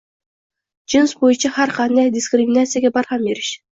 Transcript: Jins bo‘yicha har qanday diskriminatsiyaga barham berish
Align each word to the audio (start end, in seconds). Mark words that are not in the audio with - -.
Jins 0.93 1.13
bo‘yicha 1.19 1.51
har 1.57 1.73
qanday 1.77 2.11
diskriminatsiyaga 2.17 2.93
barham 2.97 3.29
berish 3.29 3.53